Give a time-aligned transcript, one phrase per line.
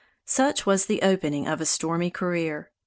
[0.25, 2.71] Such was the opening of a stormy career.